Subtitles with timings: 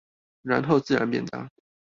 [0.41, 1.47] 然後自然變大